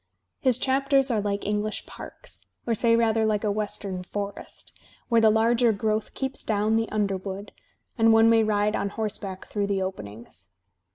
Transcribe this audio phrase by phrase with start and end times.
[0.39, 4.71] His chapters are like English parks, or say rather like a Western forest,
[5.09, 7.51] where the larger growth keeps down the underwood,
[7.99, 10.49] and one may ride on horseback through the openings.